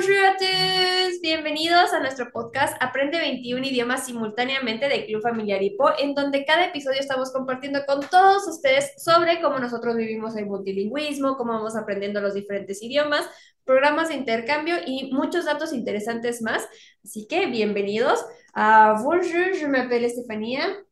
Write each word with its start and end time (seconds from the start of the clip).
Todos, 0.00 1.20
bienvenidos 1.20 1.92
a 1.92 2.00
nuestro 2.00 2.30
podcast 2.32 2.74
Aprende 2.80 3.18
21 3.18 3.66
idiomas 3.66 4.06
simultáneamente 4.06 4.88
de 4.88 5.04
Club 5.04 5.20
Familiar 5.20 5.62
Hipo, 5.62 5.90
en 5.98 6.14
donde 6.14 6.46
cada 6.46 6.64
episodio 6.64 7.00
estamos 7.00 7.30
compartiendo 7.32 7.80
con 7.86 8.00
todos 8.08 8.48
ustedes 8.48 8.94
sobre 8.96 9.42
cómo 9.42 9.58
nosotros 9.58 9.96
vivimos 9.96 10.36
el 10.36 10.46
multilingüismo, 10.46 11.36
cómo 11.36 11.52
vamos 11.52 11.76
aprendiendo 11.76 12.22
los 12.22 12.32
diferentes 12.32 12.82
idiomas, 12.82 13.28
programas 13.64 14.08
de 14.08 14.14
intercambio 14.14 14.76
y 14.86 15.12
muchos 15.12 15.44
datos 15.44 15.74
interesantes 15.74 16.40
más. 16.40 16.66
Así 17.04 17.26
que 17.28 17.48
bienvenidos 17.48 18.24
a 18.54 19.02
Bonjour, 19.02 19.52
je 19.52 19.68
m'appelle 19.68 20.06
Estefania. 20.06 20.82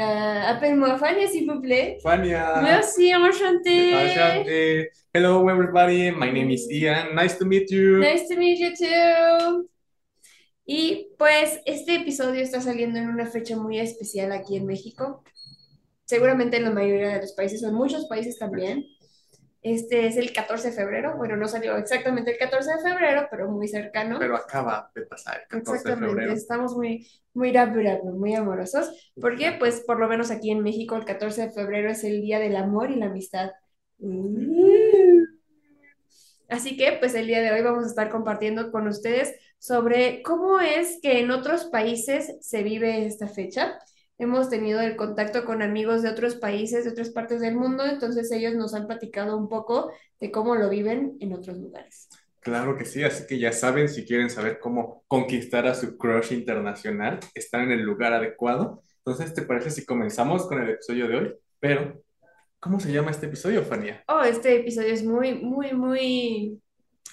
Euh, 0.00 0.04
Appelle-moi 0.04 0.96
Fania, 0.96 1.26
s'il 1.26 1.50
vous 1.50 1.60
plaît. 1.60 1.98
Fania. 2.02 2.60
Merci. 2.62 3.10
Hello, 5.12 5.48
everybody. 5.48 6.12
My 6.12 6.30
name 6.30 6.50
is 6.50 6.70
Ian. 6.70 7.16
Nice 7.16 7.36
to 7.38 7.44
meet 7.44 7.68
you. 7.72 7.98
Nice 7.98 8.28
to 8.28 8.36
meet 8.36 8.60
you 8.60 8.70
too. 8.76 9.68
Y 10.64 11.08
pues 11.18 11.60
este 11.64 11.96
episodio 11.96 12.42
está 12.42 12.60
saliendo 12.60 12.98
en 13.00 13.08
una 13.08 13.26
fecha 13.26 13.56
muy 13.56 13.80
especial 13.80 14.30
aquí 14.30 14.56
en 14.56 14.66
México. 14.66 15.24
Seguramente 16.04 16.58
en 16.58 16.64
la 16.64 16.70
mayoría 16.70 17.14
de 17.14 17.22
los 17.22 17.32
países, 17.32 17.64
o 17.64 17.68
en 17.68 17.74
muchos 17.74 18.06
países 18.06 18.38
también. 18.38 18.84
Este 19.62 20.06
es 20.06 20.16
el 20.16 20.32
14 20.32 20.70
de 20.70 20.76
febrero. 20.76 21.16
Bueno, 21.16 21.36
no 21.36 21.48
salió 21.48 21.76
exactamente 21.76 22.32
el 22.32 22.38
14 22.38 22.74
de 22.74 22.78
febrero, 22.80 23.26
pero 23.30 23.50
muy 23.50 23.66
cercano. 23.68 24.18
Pero 24.18 24.36
acaba 24.36 24.90
de 24.94 25.02
pasar 25.02 25.40
el 25.42 25.48
14 25.48 25.70
de 25.70 25.76
Exactamente, 25.76 26.08
febrero. 26.08 26.32
estamos 26.32 26.76
muy, 26.76 27.06
muy 27.34 27.52
muy 28.14 28.34
amorosos, 28.34 29.12
porque 29.20 29.56
pues 29.58 29.82
por 29.86 29.98
lo 29.98 30.08
menos 30.08 30.30
aquí 30.30 30.50
en 30.50 30.62
México 30.62 30.96
el 30.96 31.04
14 31.04 31.42
de 31.42 31.50
febrero 31.50 31.90
es 31.90 32.04
el 32.04 32.20
Día 32.20 32.38
del 32.38 32.56
Amor 32.56 32.90
y 32.90 32.96
la 32.96 33.06
Amistad. 33.06 33.50
Mm. 33.98 35.24
Así 36.48 36.76
que 36.76 36.92
pues 36.98 37.14
el 37.14 37.26
día 37.26 37.42
de 37.42 37.52
hoy 37.52 37.62
vamos 37.62 37.84
a 37.84 37.88
estar 37.88 38.08
compartiendo 38.08 38.72
con 38.72 38.88
ustedes 38.88 39.34
sobre 39.58 40.22
cómo 40.22 40.60
es 40.60 40.98
que 41.02 41.20
en 41.20 41.30
otros 41.30 41.66
países 41.66 42.36
se 42.40 42.62
vive 42.62 43.06
esta 43.06 43.26
fecha. 43.26 43.78
Hemos 44.18 44.50
tenido 44.50 44.80
el 44.80 44.96
contacto 44.96 45.44
con 45.44 45.62
amigos 45.62 46.02
de 46.02 46.08
otros 46.10 46.34
países, 46.34 46.84
de 46.84 46.90
otras 46.90 47.10
partes 47.10 47.40
del 47.40 47.54
mundo, 47.54 47.86
entonces 47.86 48.30
ellos 48.32 48.54
nos 48.54 48.74
han 48.74 48.88
platicado 48.88 49.36
un 49.36 49.48
poco 49.48 49.92
de 50.18 50.32
cómo 50.32 50.56
lo 50.56 50.68
viven 50.68 51.16
en 51.20 51.32
otros 51.32 51.56
lugares. 51.58 52.08
Claro 52.40 52.76
que 52.76 52.84
sí, 52.84 53.04
así 53.04 53.26
que 53.28 53.38
ya 53.38 53.52
saben, 53.52 53.88
si 53.88 54.04
quieren 54.04 54.28
saber 54.30 54.58
cómo 54.58 55.04
conquistar 55.06 55.66
a 55.66 55.74
su 55.74 55.96
crush 55.96 56.32
internacional, 56.32 57.20
están 57.34 57.62
en 57.62 57.72
el 57.72 57.82
lugar 57.82 58.12
adecuado. 58.12 58.82
Entonces, 59.04 59.34
¿te 59.34 59.42
parece 59.42 59.70
si 59.70 59.84
comenzamos 59.84 60.46
con 60.46 60.62
el 60.62 60.70
episodio 60.70 61.06
de 61.08 61.16
hoy? 61.16 61.34
Pero, 61.60 62.02
¿cómo 62.58 62.80
se 62.80 62.90
llama 62.92 63.10
este 63.12 63.26
episodio, 63.26 63.62
Fania? 63.62 64.02
Oh, 64.08 64.22
este 64.22 64.56
episodio 64.56 64.94
es 64.94 65.04
muy, 65.04 65.34
muy, 65.34 65.72
muy 65.74 66.60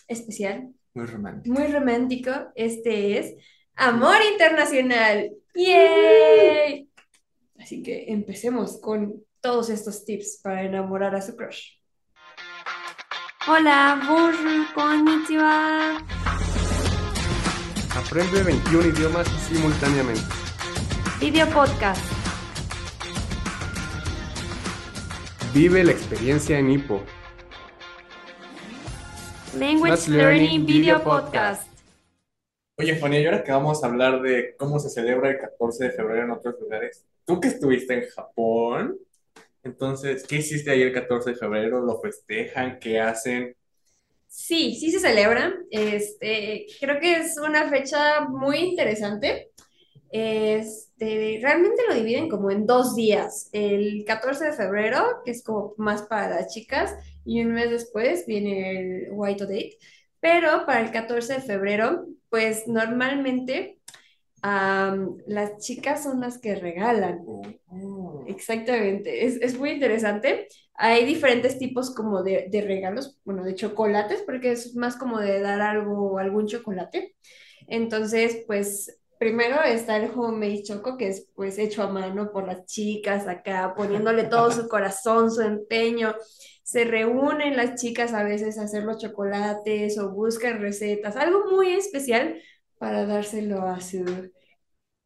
especial, 0.07 0.69
Muy 0.93 1.05
romántico. 1.05 1.59
muy 1.59 1.67
romántico. 1.71 2.31
Este 2.55 3.19
es 3.19 3.35
Amor 3.75 4.17
Internacional. 4.31 5.31
¡Yay! 5.53 6.89
Así 7.65 7.81
que 7.81 8.13
empecemos 8.13 8.77
con 8.79 9.25
todos 9.41 9.71
estos 9.71 10.05
tips 10.05 10.39
para 10.43 10.61
enamorar 10.61 11.15
a 11.15 11.21
su 11.23 11.35
crush. 11.35 11.79
Hola, 13.47 14.03
bonjour, 14.07 14.71
konnichiwa. 14.75 15.97
Aprende 17.95 18.43
21 18.43 18.85
idiomas 18.89 19.27
simultáneamente. 19.49 20.21
Video 21.19 21.47
podcast. 21.47 22.05
Vive 25.51 25.83
la 25.85 25.93
experiencia 25.93 26.59
en 26.59 26.69
Hippo. 26.69 27.01
Language 29.57 29.89
Let's 29.89 30.07
Learning 30.07 30.41
Learning 30.41 30.65
Video 30.67 31.03
Podcast. 31.03 31.67
Oye, 32.77 32.95
Fania, 32.97 33.21
y 33.21 33.25
ahora 33.25 33.43
que 33.43 33.51
vamos 33.51 33.83
a 33.83 33.87
hablar 33.87 34.21
de 34.21 34.55
cómo 34.55 34.77
se 34.77 34.91
celebra 34.91 35.31
el 35.31 35.39
14 35.39 35.85
de 35.85 35.91
febrero 35.93 36.25
en 36.25 36.29
otros 36.29 36.59
lugares, 36.59 37.07
tú 37.25 37.39
que 37.39 37.49
estuviste 37.49 37.93
en 37.93 38.09
Japón, 38.09 38.97
entonces, 39.65 40.25
¿qué 40.27 40.37
hiciste 40.37 40.71
el 40.71 40.93
14 40.93 41.31
de 41.31 41.35
febrero? 41.35 41.81
¿Lo 41.81 41.99
festejan? 41.99 42.77
¿Qué 42.79 42.99
hacen? 42.99 43.55
Sí, 44.27 44.75
sí 44.75 44.91
se 44.91 44.99
celebra. 44.99 45.55
Este, 45.71 46.67
creo 46.79 46.99
que 46.99 47.17
es 47.17 47.35
una 47.39 47.67
fecha 47.67 48.27
muy 48.29 48.57
interesante. 48.57 49.49
Este, 50.11 51.39
realmente 51.41 51.81
lo 51.87 51.95
dividen 51.95 52.29
como 52.29 52.51
en 52.51 52.67
dos 52.67 52.95
días. 52.95 53.49
El 53.53 54.03
14 54.05 54.45
de 54.45 54.53
febrero, 54.53 55.21
que 55.25 55.31
es 55.31 55.43
como 55.43 55.73
más 55.77 56.03
para 56.03 56.29
las 56.29 56.53
chicas, 56.53 56.93
y 57.25 57.41
un 57.41 57.53
mes 57.53 57.71
después 57.71 58.27
viene 58.27 58.79
el 58.79 59.07
White 59.13 59.45
Date. 59.45 59.77
Pero 60.19 60.67
para 60.67 60.81
el 60.81 60.91
14 60.91 61.33
de 61.33 61.41
febrero, 61.41 62.05
pues 62.29 62.67
normalmente 62.67 63.79
las 65.25 65.57
chicas 65.59 66.03
son 66.03 66.21
las 66.21 66.37
que 66.37 66.55
regalan. 66.55 67.23
Oh. 67.25 68.23
Exactamente, 68.27 69.25
es, 69.25 69.37
es 69.41 69.57
muy 69.57 69.71
interesante. 69.71 70.47
Hay 70.75 71.05
diferentes 71.05 71.57
tipos 71.57 71.93
como 71.93 72.21
de, 72.21 72.47
de 72.49 72.61
regalos, 72.61 73.19
bueno, 73.23 73.43
de 73.43 73.55
chocolates, 73.55 74.23
porque 74.23 74.51
es 74.51 74.75
más 74.75 74.95
como 74.97 75.19
de 75.19 75.39
dar 75.41 75.61
algo, 75.61 76.19
algún 76.19 76.47
chocolate. 76.47 77.15
Entonces, 77.67 78.43
pues 78.45 78.99
primero 79.19 79.61
está 79.63 79.97
el 79.97 80.11
homemade 80.15 80.63
choco, 80.63 80.97
que 80.97 81.07
es 81.07 81.27
pues 81.35 81.57
hecho 81.57 81.83
a 81.83 81.89
mano 81.89 82.31
por 82.31 82.45
las 82.47 82.65
chicas 82.65 83.27
acá, 83.27 83.73
poniéndole 83.75 84.25
todo 84.25 84.51
su 84.51 84.67
corazón, 84.69 85.31
su 85.31 85.41
empeño. 85.41 86.15
Se 86.63 86.83
reúnen 86.83 87.55
las 87.55 87.79
chicas 87.79 88.13
a 88.13 88.23
veces 88.23 88.57
a 88.57 88.63
hacer 88.63 88.83
los 88.83 88.97
chocolates 88.99 89.97
o 89.99 90.11
buscan 90.11 90.59
recetas, 90.59 91.15
algo 91.15 91.51
muy 91.51 91.73
especial 91.73 92.41
para 92.85 93.07
dárselo 93.07 93.63
a 93.63 93.81
su 93.81 94.05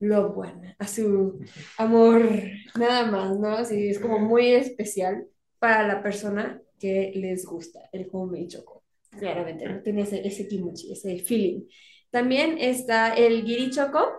loved 0.01 0.37
one, 0.37 0.75
a 0.77 0.85
su 0.85 1.39
amor, 1.77 2.29
nada 2.77 3.09
más, 3.09 3.39
¿no? 3.39 3.47
Así 3.53 3.87
es 3.87 3.99
como 3.99 4.19
muy 4.19 4.51
especial 4.51 5.25
para 5.59 5.87
la 5.87 6.03
persona 6.03 6.61
que 6.77 7.13
les 7.15 7.45
gusta 7.45 7.79
el 7.93 8.09
homemade 8.11 8.47
choco. 8.47 8.83
Claramente, 9.11 9.65
¿no? 9.65 9.81
Tiene 9.81 10.01
ese, 10.01 10.27
ese 10.27 10.45
kimochi, 10.45 10.91
ese 10.91 11.19
feeling. 11.19 11.69
También 12.09 12.57
está 12.57 13.13
el 13.13 13.45
giri 13.45 13.69
choco, 13.69 14.11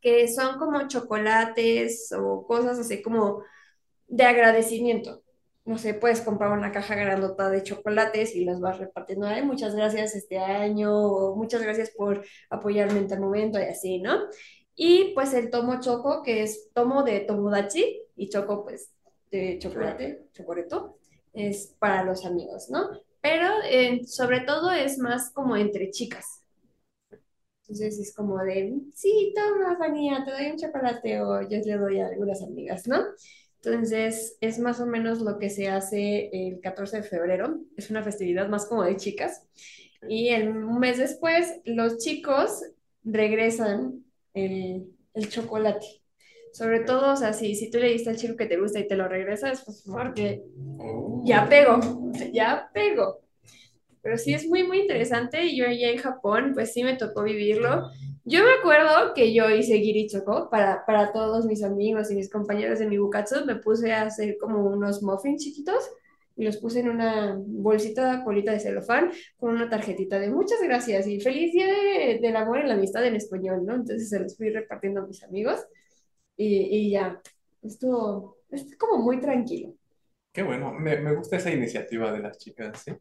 que 0.00 0.26
son 0.26 0.58
como 0.58 0.88
chocolates 0.88 2.12
o 2.18 2.44
cosas 2.48 2.80
así 2.80 3.00
como 3.00 3.44
de 4.08 4.24
agradecimiento. 4.24 5.21
No 5.64 5.78
sé, 5.78 5.94
puedes 5.94 6.20
comprar 6.22 6.50
una 6.52 6.72
caja 6.72 6.96
grandota 6.96 7.48
de 7.48 7.62
chocolates 7.62 8.34
y 8.34 8.44
los 8.44 8.60
vas 8.60 8.78
repartiendo. 8.78 9.26
Ay, 9.26 9.42
muchas 9.44 9.76
gracias 9.76 10.16
este 10.16 10.38
año, 10.38 10.92
o 10.92 11.36
muchas 11.36 11.62
gracias 11.62 11.90
por 11.90 12.24
apoyarme 12.50 12.98
en 12.98 13.08
tal 13.08 13.20
momento 13.20 13.60
y 13.60 13.62
así, 13.64 14.00
¿no? 14.00 14.18
Y 14.74 15.12
pues 15.14 15.34
el 15.34 15.50
tomo 15.50 15.80
choco, 15.80 16.22
que 16.22 16.42
es 16.42 16.70
tomo 16.72 17.04
de 17.04 17.20
tomodachi 17.20 18.02
y 18.16 18.28
choco 18.28 18.64
pues 18.64 18.90
de 19.30 19.58
chocolate, 19.60 20.26
chocoreto, 20.32 20.98
es 21.32 21.74
para 21.78 22.02
los 22.04 22.26
amigos, 22.26 22.68
¿no? 22.70 22.88
Pero 23.20 23.46
eh, 23.64 24.04
sobre 24.04 24.40
todo 24.40 24.72
es 24.72 24.98
más 24.98 25.30
como 25.32 25.56
entre 25.56 25.90
chicas. 25.90 26.42
Entonces 27.62 27.98
es 28.00 28.14
como 28.14 28.38
de, 28.42 28.74
sí, 28.94 29.32
toma, 29.34 29.76
Fania, 29.78 30.24
te 30.24 30.32
doy 30.32 30.46
un 30.50 30.58
chocolate 30.58 31.20
o 31.22 31.42
yo 31.42 31.58
le 31.64 31.78
doy 31.78 32.00
a 32.00 32.08
algunas 32.08 32.42
amigas, 32.42 32.86
¿no? 32.86 32.98
Entonces 33.64 34.36
es 34.40 34.58
más 34.58 34.80
o 34.80 34.86
menos 34.86 35.20
lo 35.20 35.38
que 35.38 35.48
se 35.50 35.68
hace 35.68 36.30
el 36.32 36.60
14 36.60 36.98
de 36.98 37.02
febrero. 37.04 37.60
Es 37.76 37.90
una 37.90 38.02
festividad 38.02 38.48
más 38.48 38.66
como 38.66 38.82
de 38.82 38.96
chicas. 38.96 39.46
Y 40.08 40.28
el, 40.30 40.48
un 40.48 40.80
mes 40.80 40.98
después, 40.98 41.60
los 41.64 41.98
chicos 41.98 42.62
regresan 43.04 44.04
el, 44.34 44.86
el 45.14 45.28
chocolate. 45.28 45.86
Sobre 46.52 46.80
todo, 46.80 47.12
o 47.12 47.16
sea, 47.16 47.32
si, 47.32 47.54
si 47.54 47.70
tú 47.70 47.78
le 47.78 47.88
diste 47.92 48.10
al 48.10 48.16
chico 48.16 48.36
que 48.36 48.46
te 48.46 48.58
gusta 48.58 48.80
y 48.80 48.88
te 48.88 48.96
lo 48.96 49.08
regresas, 49.08 49.62
pues 49.64 49.82
porque 49.86 50.42
Oh. 50.78 51.22
ya 51.24 51.48
pego, 51.48 51.78
ya 52.32 52.68
pego. 52.74 53.20
Pero 54.02 54.18
sí 54.18 54.34
es 54.34 54.46
muy, 54.48 54.64
muy 54.64 54.80
interesante. 54.80 55.44
y 55.44 55.56
Yo 55.56 55.66
allá 55.66 55.90
en 55.90 55.98
Japón, 55.98 56.50
pues 56.54 56.72
sí 56.72 56.82
me 56.82 56.96
tocó 56.96 57.22
vivirlo. 57.22 57.88
Yo 58.24 58.44
me 58.44 58.52
acuerdo 58.60 59.14
que 59.14 59.34
yo 59.34 59.50
hice 59.50 59.78
girichoko 59.78 60.48
para, 60.48 60.84
para 60.86 61.12
todos 61.12 61.44
mis 61.46 61.62
amigos 61.64 62.10
y 62.10 62.14
mis 62.14 62.30
compañeros 62.30 62.78
de 62.78 62.86
mi 62.86 62.98
bukatsu. 62.98 63.44
Me 63.46 63.56
puse 63.56 63.92
a 63.92 64.02
hacer 64.02 64.36
como 64.38 64.64
unos 64.64 65.02
muffins 65.02 65.42
chiquitos 65.44 65.90
y 66.36 66.44
los 66.44 66.56
puse 66.58 66.80
en 66.80 66.88
una 66.90 67.36
bolsita, 67.38 68.22
colita 68.24 68.52
de 68.52 68.60
celofán 68.60 69.10
con 69.36 69.54
una 69.54 69.68
tarjetita 69.68 70.18
de 70.20 70.30
muchas 70.30 70.62
gracias 70.62 71.06
y 71.08 71.20
feliz 71.20 71.52
día 71.52 71.66
de- 71.66 72.18
del 72.22 72.36
amor 72.36 72.60
y 72.60 72.68
la 72.68 72.74
amistad 72.74 73.04
en 73.06 73.16
español, 73.16 73.64
¿no? 73.66 73.74
Entonces 73.74 74.08
se 74.08 74.20
los 74.20 74.36
fui 74.36 74.50
repartiendo 74.50 75.00
a 75.02 75.06
mis 75.06 75.22
amigos 75.24 75.60
y, 76.36 76.46
y 76.88 76.90
ya. 76.92 77.20
Estuvo, 77.62 78.38
estuvo 78.50 78.78
como 78.78 79.04
muy 79.04 79.20
tranquilo. 79.20 79.74
Qué 80.32 80.42
bueno, 80.42 80.72
me, 80.72 80.98
me 80.98 81.14
gusta 81.14 81.36
esa 81.36 81.50
iniciativa 81.52 82.12
de 82.12 82.20
las 82.20 82.38
chicas, 82.38 82.82
¿sí? 82.84 82.92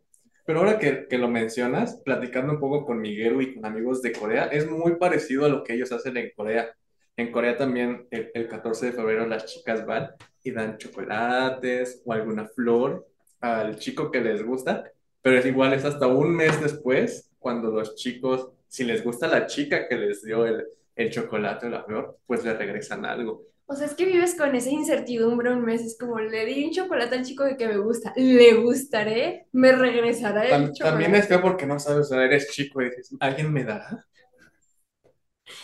Pero 0.51 0.59
ahora 0.59 0.79
que, 0.79 1.07
que 1.07 1.17
lo 1.17 1.29
mencionas, 1.29 2.01
platicando 2.03 2.51
un 2.51 2.59
poco 2.59 2.85
con 2.85 2.99
Miguel 2.99 3.41
y 3.41 3.53
con 3.55 3.65
amigos 3.65 4.01
de 4.01 4.11
Corea, 4.11 4.47
es 4.47 4.69
muy 4.69 4.97
parecido 4.97 5.45
a 5.45 5.47
lo 5.47 5.63
que 5.63 5.75
ellos 5.75 5.93
hacen 5.93 6.17
en 6.17 6.29
Corea. 6.35 6.75
En 7.15 7.31
Corea 7.31 7.55
también 7.55 8.05
el, 8.11 8.31
el 8.33 8.49
14 8.49 8.87
de 8.87 8.91
febrero 8.91 9.25
las 9.25 9.45
chicas 9.45 9.85
van 9.85 10.09
y 10.43 10.51
dan 10.51 10.77
chocolates 10.77 12.01
o 12.03 12.11
alguna 12.11 12.47
flor 12.49 13.07
al 13.39 13.77
chico 13.77 14.11
que 14.11 14.19
les 14.19 14.43
gusta, 14.45 14.91
pero 15.21 15.37
es 15.37 15.45
igual, 15.45 15.71
es 15.71 15.85
hasta 15.85 16.07
un 16.07 16.35
mes 16.35 16.59
después 16.59 17.31
cuando 17.39 17.71
los 17.71 17.95
chicos, 17.95 18.49
si 18.67 18.83
les 18.83 19.05
gusta 19.05 19.29
la 19.29 19.45
chica 19.45 19.87
que 19.87 19.95
les 19.95 20.21
dio 20.21 20.45
el, 20.45 20.65
el 20.97 21.11
chocolate 21.11 21.67
o 21.67 21.69
la 21.69 21.85
flor, 21.85 22.17
pues 22.25 22.43
le 22.43 22.53
regresan 22.55 23.05
algo. 23.05 23.43
O 23.71 23.73
sea, 23.73 23.87
es 23.87 23.93
que 23.93 24.03
vives 24.03 24.35
con 24.35 24.53
esa 24.53 24.69
incertidumbre 24.69 25.49
un 25.53 25.63
mes. 25.63 25.81
Es 25.81 25.97
como, 25.97 26.19
le 26.19 26.45
di 26.45 26.65
un 26.65 26.71
chocolate 26.71 27.15
al 27.15 27.23
chico 27.23 27.45
de 27.45 27.55
que 27.55 27.69
me 27.69 27.77
gusta. 27.77 28.11
¿Le 28.17 28.55
gustaré? 28.55 29.47
¿Me 29.53 29.71
regresará 29.71 30.43
el 30.43 30.73
chocolate? 30.73 30.79
también 30.83 31.15
es 31.15 31.29
feo 31.29 31.41
porque 31.41 31.65
no 31.65 31.79
sabes, 31.79 32.07
o 32.07 32.09
sea, 32.09 32.21
eres 32.25 32.51
chico 32.51 32.81
y 32.81 32.89
dices, 32.89 33.15
¿alguien 33.21 33.53
me 33.53 33.63
dará? 33.63 34.05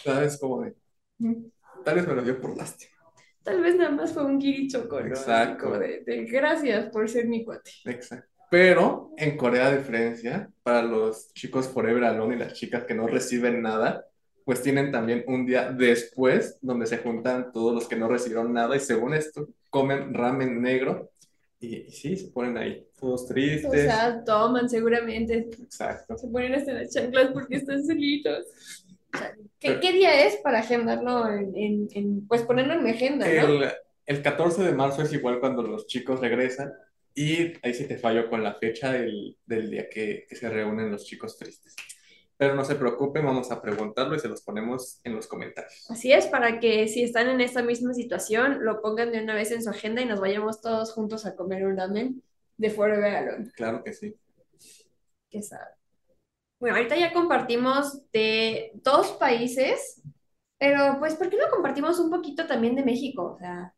¿Sabes? 0.05 0.37
Como 0.39 0.61
de, 0.61 0.73
"Mm, 1.17 1.47
tal 1.83 1.95
vez 1.95 2.07
me 2.07 2.13
lo 2.15 2.21
dio 2.21 2.39
por 2.39 2.55
lástima. 2.55 2.91
Tal 3.43 3.61
vez 3.61 3.75
nada 3.75 3.91
más 3.91 4.13
fue 4.13 4.23
un 4.23 4.39
guirichoco, 4.39 5.01
¿no? 5.01 5.07
Exacto. 5.07 5.65
como 5.65 5.77
de, 5.77 6.03
de 6.05 6.23
gracias 6.25 6.89
por 6.89 7.09
ser 7.09 7.27
mi 7.27 7.43
cuate. 7.43 7.71
Exacto. 7.83 8.27
Pero 8.49 9.11
en 9.17 9.35
Corea, 9.35 9.67
a 9.67 9.75
diferencia, 9.75 10.49
para 10.63 10.81
los 10.81 11.33
chicos 11.33 11.67
Forever 11.67 12.05
Alone 12.05 12.35
y 12.35 12.39
las 12.39 12.53
chicas 12.53 12.85
que 12.85 12.93
no 12.93 13.05
reciben 13.07 13.61
nada, 13.61 14.05
pues 14.47 14.61
tienen 14.61 14.93
también 14.93 15.25
un 15.27 15.45
día 15.45 15.69
después 15.73 16.57
donde 16.61 16.85
se 16.85 16.99
juntan 16.99 17.51
todos 17.51 17.73
los 17.75 17.85
que 17.85 17.97
no 17.97 18.07
recibieron 18.07 18.53
nada 18.53 18.77
y 18.77 18.79
según 18.79 19.13
esto 19.13 19.49
comen 19.69 20.13
ramen 20.13 20.61
negro 20.61 21.11
y, 21.59 21.75
y 21.87 21.91
sí, 21.91 22.15
se 22.15 22.29
ponen 22.29 22.57
ahí 22.57 22.87
todos 22.97 23.23
O 23.23 23.27
tristes. 23.27 23.81
sea, 23.83 24.23
toman 24.23 24.69
seguramente. 24.69 25.49
Exacto. 25.61 26.17
Se 26.17 26.29
ponen 26.29 26.53
hasta 26.55 26.71
las 26.71 26.93
chanclas 26.93 27.31
porque 27.33 27.57
están 27.57 27.85
solitos. 27.85 28.45
O 29.13 29.17
¿Qué, 29.59 29.79
qué 29.81 29.91
día 29.91 30.25
es 30.27 30.37
para 30.37 30.59
agendarlo 30.59 31.27
en, 31.27 31.53
en- 31.57 31.87
en- 31.93 32.25
pues 32.27 32.43
ponerlo 32.43 32.73
en 32.75 32.83
mi 32.85 32.91
agenda, 32.91 33.25
¿no? 33.27 33.31
El, 33.63 33.71
el 34.05 34.21
14 34.21 34.63
de 34.63 34.71
marzo 34.71 35.01
es 35.01 35.11
igual 35.11 35.41
cuando 35.41 35.61
los 35.61 35.87
chicos 35.87 36.21
regresan 36.21 36.71
y 37.13 37.51
ahí 37.63 37.73
sí 37.73 37.85
te 37.85 37.97
fallo 37.97 38.29
con 38.29 38.43
la 38.43 38.53
fecha 38.53 38.93
del, 38.93 39.35
del 39.45 39.69
día 39.71 39.89
que, 39.89 40.25
que 40.29 40.35
se 40.37 40.47
reúnen 40.49 40.89
los 40.89 41.03
chicos 41.05 41.37
tristes. 41.37 41.75
Pero 42.37 42.53
no 42.53 42.63
se 42.63 42.75
preocupen, 42.75 43.25
vamos 43.25 43.51
a 43.51 43.61
preguntarlo 43.61 44.15
y 44.15 44.19
se 44.19 44.27
los 44.27 44.43
ponemos 44.43 44.99
en 45.03 45.15
los 45.15 45.27
comentarios. 45.27 45.89
Así 45.89 46.11
es, 46.11 46.27
para 46.27 46.59
que 46.59 46.87
si 46.87 47.03
están 47.03 47.27
en 47.29 47.41
esta 47.41 47.63
misma 47.63 47.93
situación, 47.93 48.63
lo 48.63 48.81
pongan 48.81 49.11
de 49.11 49.23
una 49.23 49.33
vez 49.33 49.51
en 49.51 49.63
su 49.63 49.71
agenda 49.71 50.01
y 50.01 50.05
nos 50.05 50.19
vayamos 50.19 50.61
todos 50.61 50.93
juntos 50.93 51.25
a 51.25 51.35
comer 51.35 51.65
un 51.65 51.77
ramen 51.77 52.23
de 52.57 52.69
Forever 52.69 53.15
Alone. 53.15 53.51
Claro 53.55 53.83
que 53.83 53.93
sí. 53.93 54.15
que 55.29 55.41
sabe. 55.41 55.71
Bueno, 56.59 56.77
ahorita 56.77 56.95
ya 56.95 57.13
compartimos 57.13 58.01
de 58.11 58.71
dos 58.75 59.11
países, 59.13 60.01
pero 60.57 60.97
pues, 60.99 61.15
¿por 61.15 61.29
qué 61.29 61.37
no 61.37 61.49
compartimos 61.51 61.99
un 61.99 62.09
poquito 62.09 62.47
también 62.47 62.75
de 62.75 62.83
México? 62.83 63.33
O 63.35 63.37
sea, 63.37 63.73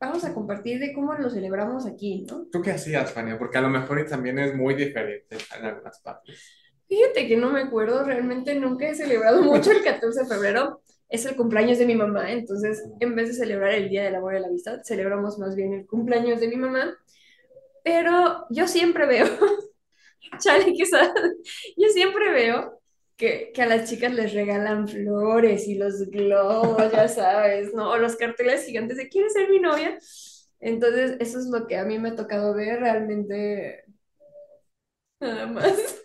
vamos 0.00 0.24
a 0.24 0.34
compartir 0.34 0.80
de 0.80 0.92
cómo 0.92 1.14
lo 1.14 1.30
celebramos 1.30 1.86
aquí, 1.86 2.26
¿no? 2.28 2.46
¿Tú 2.50 2.60
qué 2.62 2.72
hacías, 2.72 3.12
Fania? 3.12 3.38
Porque 3.38 3.58
a 3.58 3.62
lo 3.62 3.68
mejor 3.68 4.04
también 4.06 4.38
es 4.38 4.54
muy 4.54 4.74
diferente 4.74 5.36
en 5.56 5.64
algunas 5.64 6.00
partes. 6.00 6.65
Fíjate 6.88 7.26
que 7.26 7.36
no 7.36 7.50
me 7.50 7.60
acuerdo, 7.62 8.04
realmente 8.04 8.54
nunca 8.54 8.88
he 8.88 8.94
celebrado 8.94 9.42
mucho 9.42 9.72
el 9.72 9.82
14 9.82 10.20
de 10.20 10.26
febrero. 10.26 10.80
Es 11.08 11.24
el 11.24 11.36
cumpleaños 11.36 11.78
de 11.78 11.86
mi 11.86 11.94
mamá, 11.94 12.32
entonces 12.32 12.84
en 13.00 13.14
vez 13.14 13.28
de 13.28 13.34
celebrar 13.34 13.72
el 13.74 13.88
Día 13.88 14.04
del 14.04 14.16
Amor 14.16 14.34
y 14.36 14.40
la 14.40 14.48
Amistad, 14.48 14.80
celebramos 14.84 15.38
más 15.38 15.54
bien 15.54 15.72
el 15.72 15.86
cumpleaños 15.86 16.40
de 16.40 16.48
mi 16.48 16.56
mamá. 16.56 16.96
Pero 17.84 18.46
yo 18.50 18.68
siempre 18.68 19.06
veo, 19.06 19.26
chale, 20.40 20.74
sa- 20.86 21.14
yo 21.76 21.88
siempre 21.90 22.30
veo 22.32 22.80
que, 23.16 23.52
que 23.54 23.62
a 23.62 23.66
las 23.66 23.88
chicas 23.90 24.12
les 24.14 24.34
regalan 24.34 24.88
flores 24.88 25.68
y 25.68 25.76
los 25.76 26.08
globos, 26.10 26.92
ya 26.92 27.08
sabes, 27.08 27.74
¿no? 27.74 27.90
O 27.92 27.98
los 27.98 28.16
carteles 28.16 28.64
gigantes 28.66 28.96
de 28.98 29.08
¿quieres 29.08 29.32
ser 29.34 29.48
mi 29.50 29.60
novia? 29.60 29.98
Entonces, 30.60 31.16
eso 31.20 31.38
es 31.38 31.46
lo 31.46 31.66
que 31.66 31.76
a 31.78 31.84
mí 31.84 31.98
me 31.98 32.10
ha 32.10 32.16
tocado 32.16 32.54
ver 32.54 32.80
realmente 32.80 33.84
nada 35.20 35.46
más. 35.46 36.02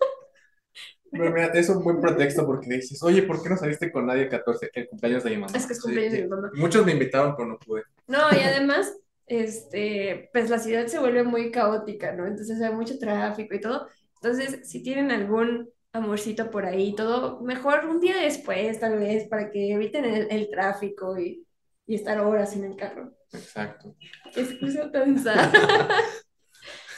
Pero 1.11 1.31
mira, 1.31 1.47
es 1.47 1.69
un 1.69 1.83
buen 1.83 1.99
pretexto 1.99 2.45
porque 2.45 2.69
dices, 2.75 3.01
oye, 3.03 3.23
¿por 3.23 3.41
qué 3.43 3.49
no 3.49 3.57
saliste 3.57 3.91
con 3.91 4.05
nadie 4.05 4.23
el 4.23 4.29
14? 4.29 4.69
El 4.73 4.87
cumpleaños 4.89 5.23
de 5.23 5.29
mi 5.31 5.37
mamá. 5.37 5.57
Es 5.57 5.65
que 5.67 5.73
es 5.73 5.79
Sí, 5.79 5.83
cumpleaños 5.83 6.13
de 6.13 6.17
sí. 6.17 6.23
mi 6.23 6.29
mamá. 6.29 6.51
Muchos 6.55 6.85
me 6.85 6.93
invitaron, 6.93 7.35
pero 7.35 7.49
no 7.49 7.59
pude. 7.59 7.83
No, 8.07 8.19
y 8.31 8.39
además, 8.43 8.93
este, 9.25 10.29
pues 10.33 10.49
la 10.49 10.59
ciudad 10.59 10.87
se 10.87 10.99
vuelve 10.99 11.23
muy 11.23 11.51
caótica, 11.51 12.11
¿no? 12.13 12.25
Entonces 12.27 12.61
hay 12.61 12.73
mucho 12.73 12.97
tráfico 12.99 13.55
y 13.55 13.61
todo. 13.61 13.87
Entonces, 14.21 14.69
si 14.69 14.83
tienen 14.83 15.11
algún 15.11 15.69
amorcito 15.93 16.49
por 16.51 16.65
ahí 16.65 16.95
todo, 16.95 17.41
mejor 17.41 17.85
un 17.85 17.99
día 17.99 18.17
después, 18.21 18.79
tal 18.79 18.97
vez, 18.99 19.27
para 19.27 19.49
que 19.51 19.73
eviten 19.73 20.05
el, 20.05 20.27
el 20.31 20.49
tráfico 20.49 21.17
y, 21.19 21.45
y 21.85 21.95
estar 21.95 22.19
horas 22.19 22.55
en 22.55 22.65
el 22.65 22.75
carro. 22.75 23.13
Exacto. 23.33 23.95
Qué 24.33 24.41
excusa 24.41 24.91
tan. 24.91 25.15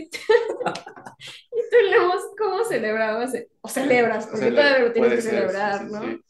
¿Y 1.52 1.70
tú, 1.70 1.78
Lemos, 1.90 2.22
cómo 2.38 2.64
celebrabas? 2.64 3.34
O 3.62 3.68
celebras, 3.68 4.28
porque 4.28 4.52
todavía 4.52 4.80
lo 4.80 4.92
tienes 4.92 5.14
que 5.14 5.22
ser, 5.22 5.32
celebrar, 5.36 5.80
sí, 5.80 5.92
¿no? 5.92 6.02
sí. 6.02 6.22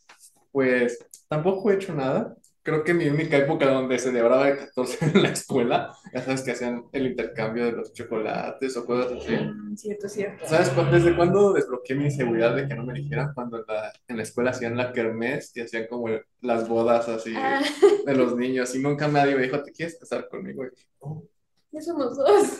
Pues 0.51 0.99
tampoco 1.27 1.71
he 1.71 1.75
hecho 1.75 1.93
nada. 1.93 2.35
Creo 2.61 2.83
que 2.83 2.93
mi 2.93 3.07
única 3.07 3.37
época 3.37 3.67
donde 3.67 3.97
celebraba 3.97 4.49
el 4.49 4.57
14 4.57 5.05
en 5.05 5.23
la 5.23 5.29
escuela, 5.29 5.95
ya 6.13 6.21
sabes 6.21 6.41
que 6.41 6.51
hacían 6.51 6.85
el 6.91 7.07
intercambio 7.07 7.65
de 7.65 7.71
los 7.71 7.93
chocolates 7.93 8.75
o 8.77 8.85
cosas 8.85 9.13
así. 9.13 9.31
Mm, 9.35 9.75
Cierto, 9.75 10.09
cierto. 10.09 10.45
¿Sabes 10.45 10.71
desde 10.91 11.15
cuándo 11.15 11.53
desbloqueé 11.53 11.95
mi 11.95 12.05
inseguridad 12.05 12.55
de 12.55 12.67
que 12.67 12.75
no 12.75 12.83
me 12.83 12.93
dijeran? 12.93 13.33
Cuando 13.33 13.59
en 13.59 13.63
la, 13.67 13.93
en 14.07 14.17
la 14.17 14.23
escuela 14.23 14.51
hacían 14.51 14.75
la 14.75 14.91
kermés 14.91 15.55
y 15.55 15.61
hacían 15.61 15.87
como 15.87 16.09
el- 16.09 16.23
las 16.41 16.67
bodas 16.67 17.07
así 17.07 17.33
Ah, 17.35 17.61
de 18.05 18.13
los 18.15 18.35
niños 18.35 18.75
y 18.75 18.79
nunca 18.79 19.07
nadie 19.07 19.35
me 19.35 19.43
dijo, 19.43 19.63
¿te 19.63 19.71
quieres 19.71 19.97
casar 19.97 20.27
conmigo? 20.27 20.65
Y, 20.65 20.69
oh, 20.99 21.23
ya 21.71 21.81
somos 21.81 22.17
dos. 22.17 22.59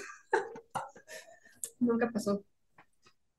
Nunca 1.80 2.10
pasó. 2.12 2.44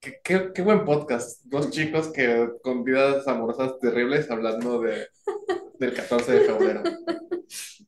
qué, 0.00 0.20
qué- 0.25 0.52
qué 0.54 0.62
buen 0.62 0.84
podcast. 0.84 1.42
Dos 1.44 1.70
chicos 1.70 2.08
que 2.12 2.48
con 2.62 2.84
vidas 2.84 3.26
amorosas 3.28 3.78
terribles 3.78 4.31
hablando 4.31 4.81
de, 4.81 5.08
del 5.78 5.94
14 5.94 6.32
de 6.32 6.40
febrero. 6.42 6.82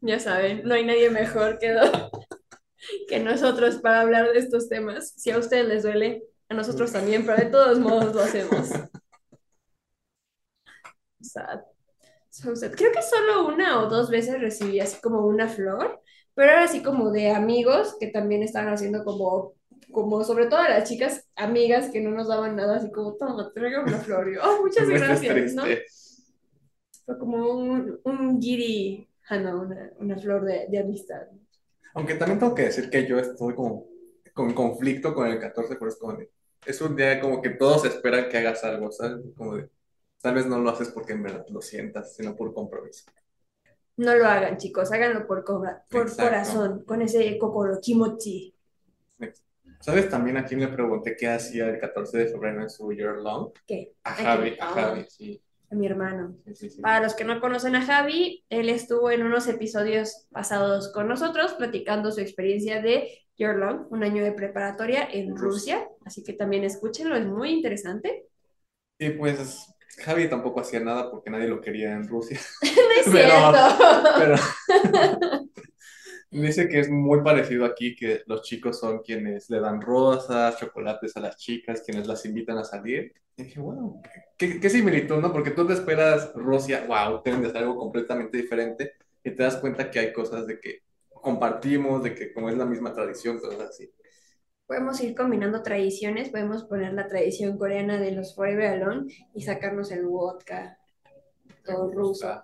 Ya 0.00 0.18
saben, 0.18 0.62
no 0.64 0.74
hay 0.74 0.84
nadie 0.84 1.10
mejor 1.10 1.58
que, 1.58 1.76
que 3.08 3.20
nosotros 3.20 3.76
para 3.76 4.00
hablar 4.00 4.32
de 4.32 4.38
estos 4.40 4.68
temas. 4.68 5.12
Si 5.16 5.30
a 5.30 5.38
ustedes 5.38 5.66
les 5.68 5.82
duele, 5.84 6.24
a 6.48 6.54
nosotros 6.54 6.90
también, 6.92 7.24
pero 7.24 7.38
de 7.38 7.46
todos 7.46 7.78
modos 7.78 8.14
lo 8.14 8.22
hacemos. 8.22 8.70
Sad. 11.20 11.60
So 12.30 12.54
sad. 12.56 12.72
Creo 12.74 12.92
que 12.92 13.02
solo 13.02 13.46
una 13.48 13.82
o 13.82 13.88
dos 13.88 14.10
veces 14.10 14.40
recibí 14.40 14.80
así 14.80 15.00
como 15.00 15.26
una 15.26 15.48
flor, 15.48 16.00
pero 16.34 16.50
era 16.52 16.64
así 16.64 16.82
como 16.82 17.10
de 17.10 17.30
amigos 17.30 17.96
que 18.00 18.08
también 18.08 18.42
estaban 18.42 18.72
haciendo 18.72 19.04
como, 19.04 19.54
como 19.92 20.24
sobre 20.24 20.46
todo 20.46 20.60
a 20.60 20.68
las 20.70 20.88
chicas 20.88 21.28
amigas 21.36 21.90
que 21.90 22.00
no 22.00 22.10
nos 22.10 22.28
daban 22.28 22.56
nada, 22.56 22.76
así 22.76 22.90
como, 22.92 23.14
toma, 23.16 23.52
traigo 23.54 23.82
una 23.84 24.00
flor. 24.00 24.28
Y 24.30 24.34
yo, 24.36 24.42
oh, 24.44 24.62
muchas 24.62 24.88
No 24.90 24.98
gracias, 24.98 25.52
¿no? 25.52 25.78
Fue 27.06 27.16
como 27.18 27.46
un, 27.48 28.00
un 28.04 28.40
giri, 28.42 29.08
ah, 29.28 29.38
no, 29.38 29.60
una, 29.62 29.92
una 30.00 30.18
flor 30.18 30.44
de, 30.44 30.66
de 30.68 30.78
amistad. 30.80 31.28
Aunque 31.94 32.14
también 32.14 32.38
tengo 32.38 32.54
que 32.54 32.62
decir 32.64 32.90
que 32.90 33.06
yo 33.06 33.18
estoy 33.18 33.54
como 33.54 33.86
con 34.34 34.54
conflicto 34.54 35.14
con 35.14 35.26
el 35.28 35.38
14, 35.38 35.76
pero 35.76 35.88
es 35.90 35.96
como 35.96 36.14
de, 36.14 36.30
es 36.64 36.80
un 36.80 36.96
día 36.96 37.20
como 37.20 37.42
que 37.42 37.50
todos 37.50 37.84
esperan 37.84 38.28
que 38.28 38.38
hagas 38.38 38.64
algo, 38.64 38.90
¿sabes? 38.90 39.22
Como 39.36 39.56
de, 39.56 39.70
tal 40.20 40.34
vez 40.34 40.46
no 40.46 40.58
lo 40.58 40.70
haces 40.70 40.88
porque 40.90 41.12
en 41.12 41.22
verdad 41.22 41.44
lo 41.50 41.60
sientas, 41.60 42.14
sino 42.16 42.34
por 42.36 42.54
compromiso. 42.54 43.04
No 43.96 44.14
lo 44.14 44.26
hagan, 44.26 44.58
chicos, 44.58 44.92
háganlo 44.92 45.26
por, 45.26 45.44
cobra- 45.44 45.84
por 45.90 46.06
Exacto. 46.06 46.18
corazón, 46.18 46.84
con 46.84 47.00
ese 47.02 47.38
kokoro, 47.38 47.80
kimochi. 47.80 48.54
¿Sabes 49.82 50.08
también 50.08 50.36
a 50.36 50.44
quién 50.44 50.60
le 50.60 50.68
pregunté 50.68 51.16
qué 51.18 51.28
hacía 51.28 51.68
el 51.68 51.78
14 51.78 52.16
de 52.18 52.26
febrero 52.28 52.62
en 52.62 52.70
su 52.70 52.90
year 52.92 53.16
long? 53.16 53.50
¿Qué? 53.66 53.92
A 54.04 54.10
¿A 54.12 54.14
Javi, 54.14 54.56
a 54.60 54.68
Ah. 54.68 54.72
Javi, 54.74 55.06
sí. 55.08 55.42
A 55.70 55.74
mi 55.74 55.86
hermano. 55.86 56.36
sí, 56.46 56.54
sí, 56.54 56.70
sí. 56.70 56.82
Para 56.82 57.00
los 57.00 57.14
que 57.14 57.24
no 57.24 57.40
conocen 57.40 57.74
a 57.76 57.82
Javi, 57.84 58.44
él 58.50 58.68
estuvo 58.68 59.10
en 59.10 59.22
unos 59.22 59.48
episodios 59.48 60.26
pasados 60.30 60.92
con 60.92 61.08
nosotros 61.08 61.54
platicando 61.54 62.12
su 62.12 62.20
experiencia 62.20 62.80
de 62.82 63.08
Year 63.36 63.56
Long, 63.56 63.86
un 63.90 64.04
año 64.04 64.22
de 64.22 64.32
preparatoria 64.32 65.08
en 65.10 65.34
Rusia. 65.36 65.88
Así 66.04 66.22
que 66.22 66.34
también 66.34 66.64
escúchenlo, 66.64 67.16
es 67.16 67.26
muy 67.26 67.50
interesante. 67.50 68.26
Y 68.98 69.10
pues 69.10 69.66
Javi 70.04 70.28
tampoco 70.28 70.60
hacía 70.60 70.80
nada 70.80 71.10
porque 71.10 71.30
nadie 71.30 71.48
lo 71.48 71.60
quería 71.60 71.92
en 71.92 72.06
Rusia. 72.06 72.38
No 72.62 73.00
es 73.00 73.06
Pero- 73.12 73.30
cierto. 73.30 73.58
Pero 74.18 75.42
dice 76.40 76.68
que 76.68 76.80
es 76.80 76.90
muy 76.90 77.22
parecido 77.22 77.64
aquí, 77.64 77.94
que 77.94 78.22
los 78.26 78.42
chicos 78.42 78.78
son 78.78 79.00
quienes 79.00 79.50
le 79.50 79.60
dan 79.60 79.80
rosas, 79.80 80.58
chocolates 80.58 81.16
a 81.16 81.20
las 81.20 81.36
chicas, 81.36 81.82
quienes 81.84 82.06
las 82.06 82.24
invitan 82.24 82.58
a 82.58 82.64
salir. 82.64 83.12
Y 83.36 83.44
dije, 83.44 83.60
wow, 83.60 84.00
qué, 84.38 84.58
qué 84.58 84.70
similitud, 84.70 85.16
¿no? 85.16 85.32
Porque 85.32 85.50
tú 85.50 85.66
te 85.66 85.74
esperas 85.74 86.32
Rusia, 86.34 86.86
wow, 86.86 87.22
deben 87.24 87.42
de 87.42 87.50
ser 87.50 87.58
algo 87.58 87.76
completamente 87.76 88.36
diferente 88.38 88.92
y 89.22 89.30
te 89.30 89.42
das 89.42 89.56
cuenta 89.56 89.90
que 89.90 89.98
hay 89.98 90.12
cosas 90.12 90.46
de 90.46 90.58
que 90.58 90.82
compartimos, 91.10 92.02
de 92.02 92.14
que 92.14 92.32
como 92.32 92.48
es 92.48 92.56
la 92.56 92.66
misma 92.66 92.92
tradición, 92.92 93.38
cosas 93.38 93.60
así. 93.60 93.90
Podemos 94.66 95.00
ir 95.00 95.14
combinando 95.14 95.62
tradiciones, 95.62 96.30
podemos 96.30 96.64
poner 96.64 96.94
la 96.94 97.06
tradición 97.06 97.58
coreana 97.58 97.98
de 97.98 98.12
los 98.12 98.34
Forever 98.34 98.68
Alone 98.68 99.12
y 99.34 99.42
sacarnos 99.42 99.92
el 99.92 100.06
vodka 100.06 100.78
todo 101.64 101.90
ruso. 101.90 102.42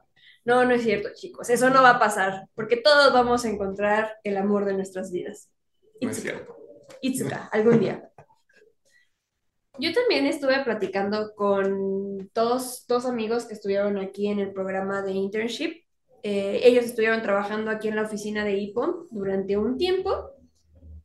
No, 0.49 0.65
no 0.65 0.73
es 0.73 0.83
cierto, 0.83 1.11
chicos, 1.15 1.51
eso 1.51 1.69
no 1.69 1.83
va 1.83 1.91
a 1.91 1.99
pasar, 1.99 2.49
porque 2.55 2.79
todos 2.79 3.13
vamos 3.13 3.45
a 3.45 3.51
encontrar 3.51 4.17
el 4.25 4.39
amor 4.39 4.65
de 4.65 4.73
nuestras 4.73 5.13
vidas. 5.13 5.51
no 6.01 6.09
Itsuka. 6.09 6.47
Itsuka, 7.03 7.51
algún 7.53 7.81
día. 7.81 8.11
Yo 9.79 9.93
también 9.93 10.25
estuve 10.25 10.65
platicando 10.65 11.35
con 11.35 12.31
dos, 12.35 12.87
dos 12.89 13.05
amigos 13.05 13.45
que 13.45 13.53
estuvieron 13.53 13.99
aquí 13.99 14.29
en 14.29 14.39
el 14.39 14.55
programa 14.55 15.03
de 15.03 15.13
internship. 15.13 15.85
Eh, 16.23 16.61
ellos 16.65 16.87
estuvieron 16.87 17.21
trabajando 17.21 17.71
aquí 17.71 17.89
en 17.89 17.97
la 17.97 18.05
oficina 18.05 18.43
de 18.43 18.57
IPO 18.57 19.09
durante 19.11 19.59
un 19.59 19.77
tiempo. 19.77 20.31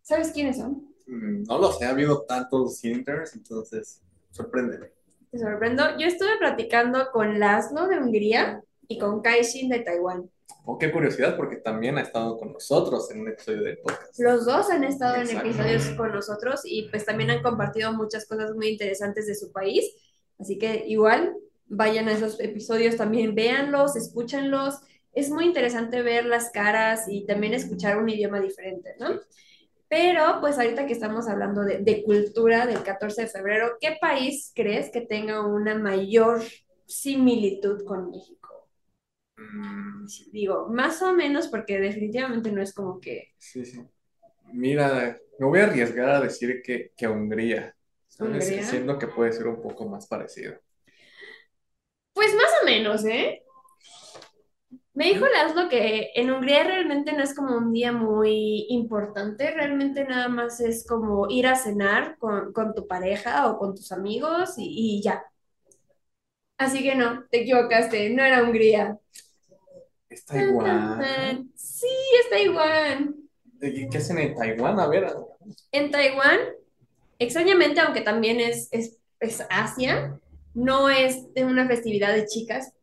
¿Sabes 0.03 0.31
quiénes 0.31 0.55
son? 0.55 0.87
Mm, 1.05 1.43
No 1.49 1.57
lo 1.57 1.69
sé, 1.73 1.83
ha 1.83 1.89
habido 1.89 2.21
tantos 2.21 2.81
interns, 2.85 3.35
entonces 3.35 4.01
sorpréndeme. 4.31 4.91
Te 5.31 5.37
sorprendo. 5.37 5.83
Yo 5.99 6.07
estuve 6.07 6.37
platicando 6.39 7.11
con 7.11 7.41
Laszlo 7.41 7.89
de 7.89 7.97
Hungría 7.99 8.63
y 8.87 8.97
con 8.97 9.21
Kaishin 9.21 9.69
de 9.69 9.79
Taiwán. 9.79 10.29
Oh, 10.65 10.77
qué 10.77 10.91
curiosidad, 10.91 11.35
porque 11.35 11.57
también 11.57 11.97
ha 11.97 12.01
estado 12.01 12.37
con 12.37 12.53
nosotros 12.53 13.11
en 13.11 13.21
un 13.21 13.29
episodio 13.29 13.63
del 13.63 13.79
podcast. 13.79 14.17
Los 14.19 14.45
dos 14.45 14.69
han 14.69 14.83
estado 14.83 15.15
en 15.15 15.23
Exacto. 15.23 15.49
episodios 15.49 15.89
con 15.97 16.11
nosotros 16.11 16.61
y 16.63 16.87
pues 16.89 17.05
también 17.05 17.31
han 17.31 17.43
compartido 17.43 17.91
muchas 17.93 18.25
cosas 18.25 18.53
muy 18.53 18.69
interesantes 18.69 19.27
de 19.27 19.35
su 19.35 19.51
país. 19.51 19.93
Así 20.39 20.57
que 20.57 20.85
igual 20.87 21.35
vayan 21.67 22.07
a 22.07 22.13
esos 22.13 22.39
episodios 22.39 22.95
también, 22.95 23.35
véanlos, 23.35 23.95
escúchanlos. 23.95 24.79
Es 25.13 25.29
muy 25.29 25.45
interesante 25.45 26.01
ver 26.01 26.25
las 26.25 26.49
caras 26.51 27.07
y 27.09 27.25
también 27.25 27.53
escuchar 27.53 27.97
un 27.97 28.09
idioma 28.09 28.39
diferente, 28.39 28.95
¿no? 28.99 29.19
Pero 29.89 30.39
pues 30.39 30.57
ahorita 30.57 30.87
que 30.87 30.93
estamos 30.93 31.27
hablando 31.27 31.61
de, 31.61 31.79
de 31.79 32.03
cultura 32.03 32.65
del 32.65 32.81
14 32.83 33.23
de 33.23 33.27
febrero, 33.27 33.77
¿qué 33.79 33.97
país 33.99 34.51
crees 34.55 34.89
que 34.89 35.01
tenga 35.01 35.45
una 35.45 35.75
mayor 35.75 36.41
similitud 36.85 37.83
con 37.85 38.09
México? 38.09 38.42
Mm, 39.51 40.05
Digo, 40.31 40.67
más 40.69 41.01
o 41.01 41.13
menos 41.13 41.47
porque 41.47 41.79
definitivamente 41.79 42.51
no 42.51 42.61
es 42.61 42.73
como 42.73 42.99
que 42.99 43.33
sí, 43.37 43.65
sí. 43.65 43.81
Mira, 44.53 45.17
me 45.39 45.45
voy 45.47 45.59
a 45.59 45.65
arriesgar 45.65 46.09
a 46.09 46.21
decir 46.21 46.61
que, 46.63 46.91
que 46.97 47.07
Hungría. 47.07 47.75
¿sabes? 48.07 48.45
Hungría. 48.45 48.67
Siento 48.69 48.97
que 48.99 49.07
puede 49.07 49.33
ser 49.33 49.47
un 49.47 49.61
poco 49.61 49.87
más 49.89 50.07
parecido. 50.07 50.55
Pues 52.13 52.33
más 52.35 52.49
o 52.61 52.65
menos, 52.65 53.05
¿eh? 53.05 53.43
Me 54.93 55.05
dijo 55.07 55.25
Laszlo 55.27 55.69
que 55.69 56.11
en 56.15 56.31
Hungría 56.31 56.63
realmente 56.63 57.13
no 57.13 57.23
es 57.23 57.33
como 57.35 57.57
un 57.57 57.73
día 57.73 57.91
muy 57.91 58.65
importante, 58.69 59.51
realmente 59.51 60.05
nada 60.05 60.29
más 60.29 60.59
es 60.59 60.85
como 60.87 61.27
ir 61.29 61.47
a 61.47 61.55
cenar 61.55 62.17
con, 62.19 62.53
con 62.53 62.75
tu 62.75 62.87
pareja 62.87 63.47
o 63.49 63.57
con 63.57 63.73
tus 63.75 63.91
amigos 63.91 64.53
y, 64.57 64.97
y 64.99 65.01
ya. 65.03 65.23
Así 66.57 66.81
que 66.83 66.95
no, 66.95 67.25
te 67.29 67.41
equivocaste, 67.41 68.09
no 68.09 68.23
era 68.23 68.41
Hungría. 68.43 68.97
Es 70.13 70.25
Taiwán. 70.25 71.51
Sí, 71.55 71.87
es 72.21 72.29
Taiwán. 72.29 73.15
¿Y 73.61 73.89
¿Qué 73.89 73.97
hacen 73.97 74.19
en 74.19 74.35
Taiwán? 74.35 74.79
A 74.79 74.87
ver, 74.87 75.07
En 75.71 75.89
Taiwán, 75.89 76.37
extrañamente, 77.17 77.79
aunque 77.79 78.01
también 78.01 78.39
es, 78.39 78.67
es, 78.71 78.99
es 79.19 79.43
Asia, 79.49 80.19
no 80.53 80.89
es 80.89 81.33
de 81.33 81.45
una 81.45 81.67
festividad 81.67 82.13
de 82.13 82.27
chicas, 82.27 82.73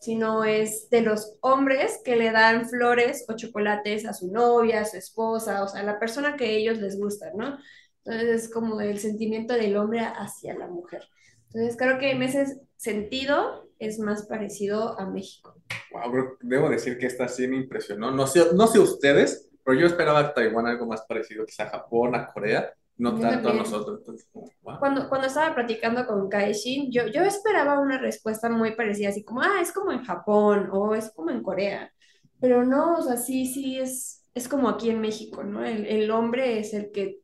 sino 0.00 0.42
es 0.44 0.90
de 0.90 1.02
los 1.02 1.36
hombres 1.42 2.00
que 2.04 2.16
le 2.16 2.32
dan 2.32 2.68
flores 2.68 3.24
o 3.28 3.36
chocolates 3.36 4.04
a 4.06 4.12
su 4.12 4.32
novia, 4.32 4.80
a 4.80 4.84
su 4.84 4.96
esposa, 4.96 5.62
o 5.62 5.68
sea, 5.68 5.82
a 5.82 5.84
la 5.84 6.00
persona 6.00 6.36
que 6.36 6.46
a 6.46 6.48
ellos 6.48 6.78
les 6.78 6.98
gusta, 6.98 7.30
¿no? 7.36 7.56
Entonces 8.04 8.44
es 8.44 8.50
como 8.50 8.80
el 8.80 8.98
sentimiento 8.98 9.54
del 9.54 9.76
hombre 9.76 10.00
hacia 10.00 10.54
la 10.54 10.66
mujer. 10.66 11.04
Entonces 11.52 11.76
creo 11.76 11.98
que 11.98 12.10
en 12.10 12.22
ese 12.22 12.60
sentido 12.76 13.69
es 13.80 13.98
más 13.98 14.26
parecido 14.26 14.98
a 15.00 15.06
México. 15.10 15.56
wow, 15.90 16.36
debo 16.40 16.68
decir 16.68 16.98
que 16.98 17.06
esta 17.06 17.28
sí 17.28 17.48
me 17.48 17.56
impresionó. 17.56 18.10
No 18.10 18.26
sé, 18.26 18.52
no 18.54 18.66
sé 18.66 18.78
ustedes, 18.78 19.48
pero 19.64 19.78
yo 19.78 19.86
esperaba 19.86 20.20
a 20.20 20.34
Taiwán 20.34 20.66
algo 20.66 20.86
más 20.86 21.02
parecido, 21.02 21.44
quizá 21.46 21.64
a 21.64 21.70
Japón, 21.70 22.14
a 22.14 22.32
Corea, 22.32 22.72
no 22.98 23.18
Yo 23.18 23.20
tanto 23.20 23.48
a 23.48 23.52
también. 23.52 23.54
nosotros. 23.54 23.98
Entonces, 24.00 24.28
wow. 24.62 24.78
Cuando, 24.78 25.08
cuando 25.08 25.26
estaba 25.26 25.54
platicando 25.54 26.06
con 26.06 26.28
Kaishin, 26.28 26.90
yo, 26.90 27.06
yo 27.08 27.22
esperaba 27.22 27.78
una 27.80 27.98
respuesta 27.98 28.48
muy 28.48 28.74
parecida, 28.74 29.10
así 29.10 29.24
como, 29.24 29.42
ah, 29.42 29.60
es 29.60 29.72
como 29.72 29.92
en 29.92 30.04
Japón 30.04 30.70
o 30.72 30.94
es 30.94 31.10
como 31.12 31.30
en 31.30 31.42
Corea. 31.42 31.92
Pero 32.40 32.64
no, 32.64 32.94
o 32.98 33.02
sea, 33.02 33.16
sí, 33.18 33.46
sí, 33.46 33.78
es, 33.78 34.24
es 34.34 34.48
como 34.48 34.68
aquí 34.70 34.88
en 34.90 35.00
México, 35.02 35.42
¿no? 35.44 35.64
El, 35.64 35.86
el 35.86 36.10
hombre 36.10 36.58
es 36.60 36.72
el 36.72 36.90
que, 36.92 37.20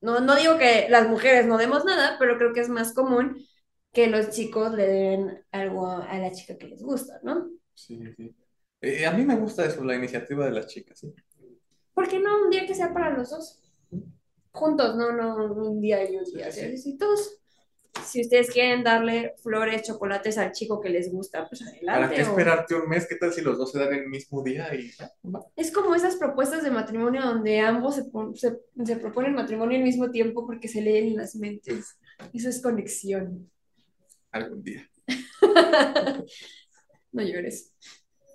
no, 0.00 0.20
no 0.20 0.36
digo 0.36 0.58
que 0.58 0.88
las 0.90 1.08
mujeres 1.08 1.46
no 1.46 1.58
demos 1.58 1.84
nada, 1.84 2.16
pero 2.18 2.38
creo 2.38 2.52
que 2.54 2.60
es 2.60 2.68
más 2.70 2.94
común 2.94 3.38
que 3.94 4.08
los 4.08 4.30
chicos 4.30 4.72
le 4.74 4.86
den 4.86 5.44
algo 5.52 5.86
a 5.88 6.18
la 6.18 6.32
chica 6.32 6.58
que 6.58 6.68
les 6.68 6.82
gusta, 6.82 7.20
¿no? 7.22 7.50
Sí, 7.74 7.98
sí. 8.16 8.34
Eh, 8.80 9.06
a 9.06 9.12
mí 9.12 9.24
me 9.24 9.36
gusta 9.36 9.64
eso, 9.64 9.82
la 9.84 9.94
iniciativa 9.96 10.44
de 10.44 10.52
las 10.52 10.66
chicas, 10.66 10.98
¿sí? 10.98 11.14
¿Por 11.94 12.08
qué 12.08 12.18
no 12.18 12.42
un 12.44 12.50
día 12.50 12.66
que 12.66 12.74
sea 12.74 12.92
para 12.92 13.10
los 13.10 13.30
dos? 13.30 13.60
Juntos, 14.52 14.96
no, 14.96 15.12
no, 15.12 15.36
un 15.52 15.80
día 15.80 16.08
y 16.10 16.16
un 16.16 16.24
día. 16.24 16.50
Sí, 16.50 16.76
Si 16.78 16.96
todos, 16.96 17.38
si 18.04 18.20
ustedes 18.22 18.50
quieren 18.50 18.84
darle 18.84 19.34
flores, 19.42 19.82
chocolates 19.82 20.38
al 20.38 20.52
chico 20.52 20.80
que 20.80 20.90
les 20.90 21.10
gusta, 21.12 21.48
pues 21.48 21.62
¿Para 21.62 22.06
adelante. 22.06 22.16
qué 22.16 22.22
o- 22.22 22.30
esperarte 22.30 22.74
un 22.74 22.88
mes? 22.88 23.06
¿Qué 23.08 23.16
tal 23.16 23.32
si 23.32 23.40
los 23.42 23.58
dos 23.58 23.72
se 23.72 23.78
dan 23.78 23.94
el 23.94 24.08
mismo 24.08 24.42
día 24.42 24.74
y? 24.74 24.90
Es 25.56 25.70
como 25.72 25.94
esas 25.94 26.16
propuestas 26.16 26.62
de 26.62 26.70
matrimonio 26.70 27.22
donde 27.22 27.60
ambos 27.60 27.96
se, 27.96 28.04
se, 28.34 28.58
se 28.84 28.96
proponen 28.96 29.34
matrimonio 29.34 29.78
al 29.78 29.84
mismo 29.84 30.10
tiempo 30.10 30.46
porque 30.46 30.68
se 30.68 30.80
leen 30.82 31.16
las 31.16 31.34
mentes. 31.36 31.98
Eso 32.32 32.48
es 32.48 32.62
conexión. 32.62 33.50
Algún 34.34 34.62
día? 34.62 34.88
No 37.12 37.22
llores. 37.22 37.72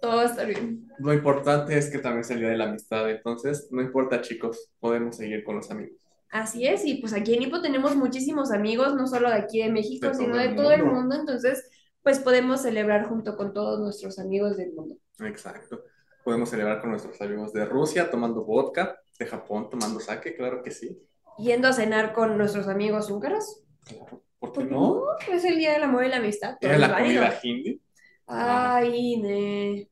Todo 0.01 0.15
va 0.15 0.21
a 0.21 0.25
estar 0.25 0.47
bien. 0.47 0.87
Lo 0.99 1.13
importante 1.13 1.77
es 1.77 1.89
que 1.89 1.99
también 1.99 2.21
es 2.21 2.29
el 2.31 2.39
día 2.39 2.47
de 2.49 2.57
la 2.57 2.69
amistad, 2.69 3.09
entonces 3.09 3.67
no 3.71 3.81
importa, 3.81 4.21
chicos, 4.21 4.71
podemos 4.79 5.17
seguir 5.17 5.43
con 5.43 5.57
los 5.57 5.69
amigos. 5.69 5.99
Así 6.31 6.65
es, 6.65 6.85
y 6.85 6.95
pues 7.01 7.11
aquí 7.11 7.33
en 7.33 7.41
Ipo 7.41 7.61
tenemos 7.61 7.95
muchísimos 7.97 8.51
amigos, 8.51 8.95
no 8.95 9.07
solo 9.07 9.29
de 9.29 9.35
aquí 9.35 9.61
de 9.61 9.69
México, 9.69 10.07
De 10.07 10.13
sino 10.13 10.37
de 10.37 10.49
todo 10.53 10.71
el 10.71 10.83
mundo. 10.83 10.99
mundo. 11.01 11.15
Entonces, 11.15 11.69
pues 12.03 12.19
podemos 12.19 12.61
celebrar 12.61 13.09
junto 13.09 13.35
con 13.35 13.53
todos 13.53 13.79
nuestros 13.79 14.17
amigos 14.19 14.55
del 14.55 14.71
mundo. 14.71 14.95
Exacto. 15.19 15.83
Podemos 16.23 16.49
celebrar 16.49 16.79
con 16.79 16.91
nuestros 16.91 17.19
amigos 17.21 17.51
de 17.51 17.65
Rusia 17.65 18.09
tomando 18.09 18.45
vodka, 18.45 18.97
de 19.17 19.25
Japón 19.25 19.69
tomando 19.69 19.99
sake, 19.99 20.37
claro 20.37 20.63
que 20.63 20.71
sí. 20.71 20.97
Yendo 21.37 21.67
a 21.67 21.73
cenar 21.73 22.13
con 22.13 22.37
nuestros 22.37 22.67
amigos 22.69 23.09
húngaros. 23.09 23.63
Claro. 23.85 24.23
¿Por 24.39 24.51
qué 24.51 24.59
¿Por 24.59 24.67
qué 24.67 24.73
no? 24.73 24.79
no? 24.95 25.33
Es 25.33 25.43
el 25.45 25.57
día 25.57 25.73
del 25.73 25.83
amor 25.83 26.05
y 26.05 26.09
la 26.09 26.17
amistad. 26.17 26.57
Era 26.61 26.77
la 26.77 26.87
válido. 26.87 27.21
comida 27.23 27.39
hindi. 27.43 27.81
Ay, 28.27 29.17
ne. 29.17 29.89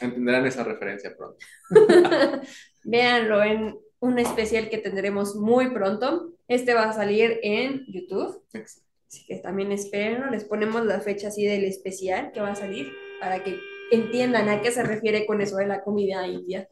Entenderán 0.00 0.46
esa 0.46 0.64
referencia 0.64 1.14
pronto. 1.16 1.38
Véanlo 2.84 3.42
en 3.42 3.78
un 4.00 4.18
especial 4.18 4.68
que 4.68 4.78
tendremos 4.78 5.36
muy 5.36 5.70
pronto. 5.70 6.32
Este 6.48 6.74
va 6.74 6.90
a 6.90 6.92
salir 6.92 7.38
en 7.42 7.84
YouTube, 7.86 8.42
Exacto. 8.52 8.88
así 9.08 9.24
que 9.26 9.36
también 9.36 9.70
espérenlo. 9.72 10.28
Les 10.30 10.44
ponemos 10.44 10.84
la 10.84 11.00
fecha 11.00 11.28
así 11.28 11.46
del 11.46 11.64
especial 11.64 12.32
que 12.32 12.40
va 12.40 12.50
a 12.50 12.56
salir 12.56 12.92
para 13.20 13.42
que 13.44 13.58
entiendan 13.92 14.48
a 14.48 14.60
qué 14.60 14.70
se 14.72 14.82
refiere 14.82 15.24
con 15.24 15.40
eso 15.40 15.56
de 15.56 15.66
la 15.66 15.82
comida 15.82 16.26
india. 16.26 16.68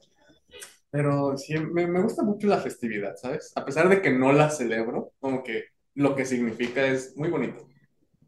Pero 0.90 1.36
sí, 1.38 1.54
me, 1.56 1.86
me 1.86 2.02
gusta 2.02 2.24
mucho 2.24 2.48
la 2.48 2.58
festividad, 2.58 3.14
¿sabes? 3.16 3.52
A 3.54 3.64
pesar 3.64 3.88
de 3.88 4.02
que 4.02 4.10
no 4.10 4.32
la 4.32 4.50
celebro, 4.50 5.12
como 5.20 5.44
que 5.44 5.66
lo 5.94 6.16
que 6.16 6.24
significa 6.26 6.86
es 6.86 7.16
muy 7.16 7.28
bonito. 7.30 7.66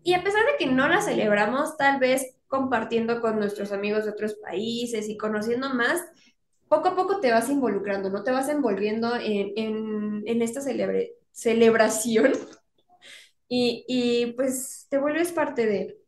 Y 0.02 0.14
a 0.14 0.23
pesar 0.25 0.42
de 0.47 0.57
que 0.59 0.66
no 0.71 0.88
la 0.88 1.00
celebramos, 1.02 1.76
tal 1.76 2.00
vez 2.00 2.37
compartiendo 2.49 3.21
con 3.21 3.38
nuestros 3.38 3.73
amigos 3.73 4.04
de 4.04 4.11
otros 4.11 4.35
países 4.35 5.09
y 5.09 5.16
conociendo 5.16 5.71
más, 5.75 6.02
poco 6.69 6.88
a 6.88 6.97
poco 6.97 7.21
te 7.21 7.31
vas 7.31 7.49
involucrando, 7.50 8.11
¿no? 8.11 8.23
Te 8.25 8.33
vas 8.33 8.49
envolviendo 8.49 9.14
en, 9.16 9.52
en, 9.57 10.23
en 10.26 10.42
esta 10.42 10.61
celebre- 10.61 11.12
celebración 11.33 12.33
y, 13.49 13.85
y 13.88 14.33
pues 14.35 14.87
te 14.90 14.99
vuelves 14.99 15.33
parte 15.33 15.66
de, 15.66 15.99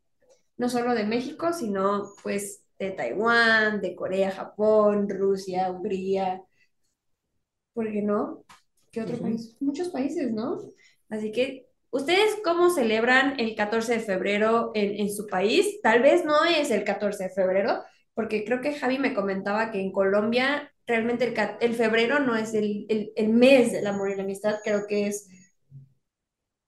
no 0.57 0.69
solo 0.69 0.95
de 0.95 1.05
México, 1.07 1.53
sino 1.53 2.13
pues 2.23 2.65
de 2.79 2.93
Taiwán, 2.93 3.81
de 3.81 3.97
Corea, 3.97 4.31
Japón, 4.33 5.09
Rusia, 5.11 5.71
Hungría, 5.71 6.43
¿por 7.73 7.91
qué 7.91 8.03
no? 8.03 8.45
¿Qué 8.91 9.03
otro 9.03 9.19
país? 9.19 9.57
Muchos 9.61 9.89
países, 9.89 10.33
¿no? 10.33 10.61
Así 11.11 11.33
que, 11.33 11.67
¿ustedes 11.91 12.37
cómo 12.45 12.71
celebran 12.71 13.39
el 13.39 13.55
14 13.55 13.95
de 13.95 14.01
febrero 14.01 14.73
en, 14.75 15.01
en 15.01 15.15
su 15.15 15.27
país? 15.27 15.81
Tal 15.83 16.03
vez 16.03 16.25
no 16.25 16.45
es 16.45 16.71
el 16.71 16.85
14 16.85 17.25
de 17.25 17.31
febrero, 17.31 17.83
porque 18.15 18.45
creo 18.45 18.61
que 18.61 18.75
Javi 18.75 18.99
me 18.99 19.15
comentaba 19.15 19.71
que 19.71 19.81
en 19.81 19.93
Colombia 19.93 20.73
realmente 20.87 21.25
el, 21.27 21.35
el 21.61 21.75
febrero 21.75 22.21
no 22.21 22.37
es 22.37 22.55
el, 22.55 22.87
el, 22.89 23.13
el 23.17 23.29
mes 23.31 23.73
del 23.73 23.87
amor 23.87 24.11
y 24.11 24.17
la 24.17 24.23
amistad, 24.25 24.57
creo 24.65 24.87
que 24.87 25.07
es... 25.09 25.29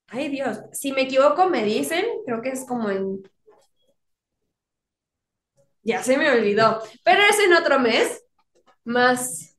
Ay 0.09 0.29
Dios, 0.29 0.61
si 0.73 0.93
me 0.93 1.03
equivoco 1.03 1.49
me 1.49 1.65
dicen, 1.65 2.05
creo 2.25 2.41
que 2.41 2.51
es 2.51 2.65
como 2.67 2.91
en... 2.91 3.23
Ya 5.83 6.03
se 6.03 6.17
me 6.19 6.31
olvidó, 6.31 6.83
pero 7.05 7.21
es 7.23 7.39
en 7.39 7.53
otro 7.55 7.79
mes, 7.79 8.25
más 8.85 9.57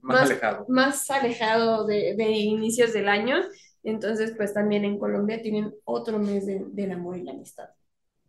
Más 0.00 0.20
Más- 0.20 0.30
alejado. 0.30 0.66
más 0.68 1.10
alejado 1.10 1.86
de, 1.86 2.14
de 2.16 2.30
inicios 2.30 2.92
del 2.92 3.08
año. 3.08 3.36
Entonces, 3.84 4.32
pues 4.36 4.52
también 4.54 4.84
en 4.84 4.98
Colombia 4.98 5.42
tienen 5.42 5.74
otro 5.84 6.18
mes 6.18 6.46
de- 6.46 6.64
del 6.72 6.92
amor 6.92 7.18
y 7.18 7.22
la 7.24 7.32
amistad. 7.32 7.68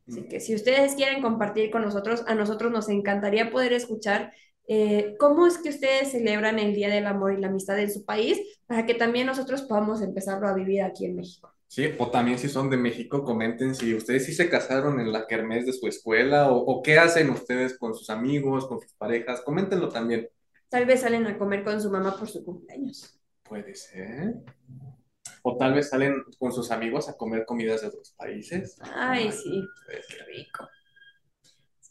Así 0.08 0.24
que 0.28 0.40
si 0.40 0.54
ustedes 0.56 0.96
quieren 0.96 1.22
compartir 1.22 1.72
con 1.72 1.82
nosotros, 1.82 2.24
a 2.28 2.36
nosotros 2.36 2.72
nos 2.72 2.90
encantaría 2.90 3.52
poder 3.52 3.74
escuchar 3.74 4.34
eh, 4.68 5.16
cómo 5.20 5.46
es 5.46 5.60
que 5.60 5.70
ustedes 5.70 6.12
celebran 6.12 6.58
el 6.58 6.74
Día 6.74 6.90
del 6.90 7.06
Amor 7.06 7.34
y 7.34 7.38
la 7.42 7.48
Amistad 7.48 7.80
en 7.80 7.92
su 7.94 8.04
país, 8.04 8.40
para 8.66 8.86
que 8.88 8.96
también 8.96 9.28
nosotros 9.28 9.62
podamos 9.64 10.02
empezarlo 10.02 10.48
a 10.48 10.56
vivir 10.56 10.82
aquí 10.82 11.06
en 11.06 11.16
México. 11.16 11.52
Sí, 11.68 11.92
o 12.00 12.10
también 12.10 12.40
si 12.40 12.50
son 12.50 12.70
de 12.70 12.78
México, 12.78 13.24
comenten 13.24 13.76
si 13.76 13.94
ustedes 13.94 14.26
sí 14.26 14.34
se 14.34 14.50
casaron 14.50 15.00
en 15.00 15.12
la 15.12 15.28
kermés 15.28 15.66
de 15.66 15.74
su 15.74 15.88
escuela 15.88 16.52
o, 16.52 16.58
o 16.58 16.82
qué 16.82 16.98
hacen 16.98 17.30
ustedes 17.30 17.78
con 17.78 17.94
sus 17.94 18.10
amigos, 18.10 18.68
con 18.68 18.80
sus 18.80 18.94
parejas. 18.94 19.42
Coméntenlo 19.42 19.90
también. 19.90 20.28
Tal 20.70 20.86
vez 20.86 21.02
salen 21.02 21.28
a 21.28 21.38
comer 21.38 21.64
con 21.64 21.82
su 21.82 21.92
mamá 21.92 22.18
por 22.18 22.30
su 22.30 22.44
cumpleaños. 22.44 23.20
Puede 23.44 23.76
ser. 23.76 24.42
O 25.48 25.58
tal 25.58 25.75
vez 25.75 25.90
salen 25.90 26.24
con 26.40 26.52
sus 26.52 26.72
amigos 26.72 27.08
a 27.08 27.16
comer 27.16 27.46
comidas 27.46 27.82
de 27.82 27.88
otros 27.88 28.16
países. 28.18 28.80
Ay, 28.96 29.32
sí, 29.32 29.64
qué 29.88 30.24
rico. 30.25 30.68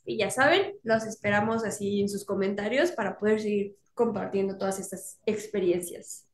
Y 0.04 0.18
ya 0.18 0.28
saben, 0.28 0.74
los 0.82 1.04
esperamos 1.04 1.64
así 1.64 2.00
en 2.00 2.08
sus 2.08 2.24
comentarios 2.24 2.90
para 2.90 3.16
poder 3.16 3.40
seguir 3.40 3.76
compartiendo 3.94 4.58
todas 4.58 4.80
estas 4.80 5.20
experiencias. 5.24 6.26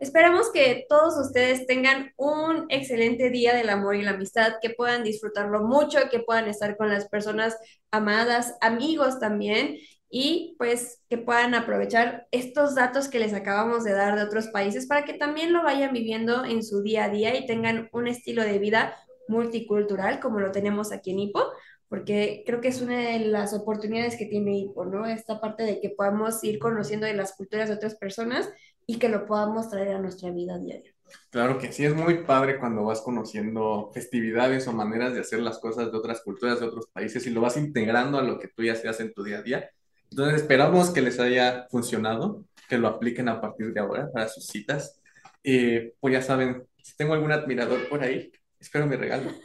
Esperamos 0.00 0.50
que 0.50 0.84
todos 0.88 1.16
ustedes 1.16 1.64
tengan 1.68 2.12
un 2.16 2.66
excelente 2.70 3.30
día 3.30 3.54
del 3.54 3.70
amor 3.70 3.94
y 3.94 4.02
la 4.02 4.10
amistad, 4.10 4.54
que 4.60 4.70
puedan 4.70 5.04
disfrutarlo 5.04 5.62
mucho, 5.62 6.10
que 6.10 6.18
puedan 6.18 6.48
estar 6.48 6.76
con 6.76 6.88
las 6.88 7.08
personas 7.08 7.56
amadas, 7.92 8.56
amigos 8.60 9.20
también, 9.20 9.78
y 10.16 10.54
pues 10.58 11.02
que 11.08 11.18
puedan 11.18 11.56
aprovechar 11.56 12.28
estos 12.30 12.76
datos 12.76 13.08
que 13.08 13.18
les 13.18 13.34
acabamos 13.34 13.82
de 13.82 13.94
dar 13.94 14.14
de 14.14 14.22
otros 14.22 14.46
países 14.46 14.86
para 14.86 15.04
que 15.04 15.14
también 15.14 15.52
lo 15.52 15.64
vayan 15.64 15.92
viviendo 15.92 16.44
en 16.44 16.62
su 16.62 16.82
día 16.82 17.06
a 17.06 17.08
día 17.08 17.36
y 17.36 17.46
tengan 17.46 17.88
un 17.90 18.06
estilo 18.06 18.44
de 18.44 18.60
vida 18.60 18.96
multicultural 19.26 20.20
como 20.20 20.38
lo 20.38 20.52
tenemos 20.52 20.92
aquí 20.92 21.10
en 21.10 21.18
Ipo, 21.18 21.42
porque 21.88 22.44
creo 22.46 22.60
que 22.60 22.68
es 22.68 22.80
una 22.80 22.96
de 22.96 23.18
las 23.26 23.54
oportunidades 23.54 24.16
que 24.16 24.26
tiene 24.26 24.56
Ipo, 24.56 24.84
¿no? 24.84 25.04
Esta 25.04 25.40
parte 25.40 25.64
de 25.64 25.80
que 25.80 25.90
podamos 25.90 26.44
ir 26.44 26.60
conociendo 26.60 27.06
de 27.06 27.14
las 27.14 27.34
culturas 27.34 27.68
de 27.68 27.74
otras 27.74 27.96
personas 27.96 28.48
y 28.86 29.00
que 29.00 29.08
lo 29.08 29.26
podamos 29.26 29.68
traer 29.68 29.96
a 29.96 29.98
nuestra 29.98 30.30
vida 30.30 30.60
diaria. 30.60 30.92
Claro 31.30 31.58
que 31.58 31.72
sí, 31.72 31.84
es 31.84 31.94
muy 31.94 32.22
padre 32.22 32.60
cuando 32.60 32.84
vas 32.84 33.00
conociendo 33.00 33.90
festividades 33.92 34.68
o 34.68 34.72
maneras 34.72 35.12
de 35.12 35.20
hacer 35.20 35.40
las 35.40 35.58
cosas 35.58 35.90
de 35.90 35.98
otras 35.98 36.20
culturas, 36.22 36.60
de 36.60 36.66
otros 36.66 36.86
países 36.92 37.26
y 37.26 37.30
lo 37.30 37.40
vas 37.40 37.56
integrando 37.56 38.16
a 38.16 38.22
lo 38.22 38.38
que 38.38 38.46
tú 38.46 38.62
ya 38.62 38.76
seas 38.76 39.00
en 39.00 39.12
tu 39.12 39.24
día 39.24 39.38
a 39.38 39.42
día. 39.42 39.70
Entonces 40.14 40.42
esperamos 40.42 40.90
que 40.90 41.00
les 41.00 41.18
haya 41.18 41.66
funcionado, 41.72 42.44
que 42.68 42.78
lo 42.78 42.86
apliquen 42.86 43.28
a 43.28 43.40
partir 43.40 43.72
de 43.72 43.80
ahora 43.80 44.08
para 44.12 44.28
sus 44.28 44.46
citas. 44.46 45.02
Y 45.42 45.90
pues 45.98 46.14
ya 46.14 46.22
saben, 46.22 46.62
si 46.80 46.96
tengo 46.96 47.14
algún 47.14 47.32
admirador 47.32 47.88
por 47.88 48.00
ahí, 48.00 48.30
espero 48.60 48.86
mi 48.86 48.94
regalo. 48.94 49.32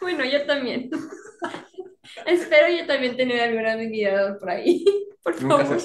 Bueno, 0.00 0.22
yo 0.26 0.44
también. 0.44 0.90
Espero 2.26 2.68
yo 2.68 2.86
también 2.86 3.16
tener 3.16 3.40
algún 3.40 3.66
admirador 3.66 4.38
por 4.38 4.50
ahí. 4.50 4.84
Por 5.24 5.32
favor. 5.34 5.78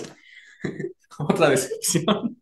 Otra 1.19 1.49
decepción. 1.49 2.37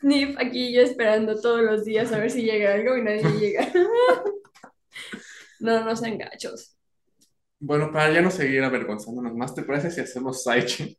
Snif 0.00 0.36
aquí 0.38 0.74
yo 0.74 0.82
esperando 0.82 1.40
todos 1.40 1.62
los 1.62 1.84
días 1.84 2.12
a 2.12 2.18
ver 2.18 2.32
si 2.32 2.42
llega 2.42 2.74
algo 2.74 2.96
y 2.96 3.02
nadie 3.02 3.30
llega. 3.38 3.72
No, 5.60 5.84
no 5.84 5.94
sean 5.94 6.18
gachos. 6.18 6.79
Bueno, 7.62 7.92
para 7.92 8.10
ya 8.10 8.22
no 8.22 8.30
seguir 8.30 8.64
avergonzándonos 8.64 9.34
más, 9.34 9.54
¿te 9.54 9.62
parece 9.62 9.90
si 9.90 10.00
hacemos 10.00 10.42
sidechain? 10.42 10.96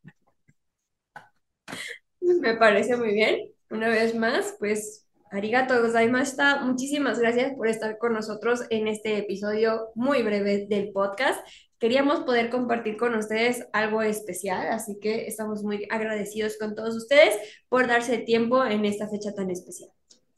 Me 2.19 2.55
parece 2.55 2.95
muy 2.95 3.13
bien. 3.13 3.51
Una 3.71 3.89
vez 3.89 4.13
más, 4.13 4.55
pues, 4.59 5.07
arigato 5.31 5.81
gozaimashita. 5.81 6.61
Muchísimas 6.63 7.17
gracias 7.19 7.55
por 7.55 7.67
estar 7.67 7.97
con 7.97 8.13
nosotros 8.13 8.61
en 8.69 8.87
este 8.87 9.17
episodio 9.17 9.89
muy 9.95 10.21
breve 10.21 10.67
del 10.69 10.91
podcast. 10.91 11.43
Queríamos 11.79 12.19
poder 12.21 12.51
compartir 12.51 12.95
con 12.95 13.15
ustedes 13.15 13.65
algo 13.73 14.03
especial, 14.03 14.67
así 14.67 14.99
que 15.01 15.25
estamos 15.25 15.63
muy 15.63 15.87
agradecidos 15.89 16.59
con 16.59 16.75
todos 16.75 16.95
ustedes 16.95 17.35
por 17.69 17.87
darse 17.87 18.19
tiempo 18.19 18.63
en 18.63 18.85
esta 18.85 19.09
fecha 19.09 19.33
tan 19.33 19.49
especial. 19.49 19.89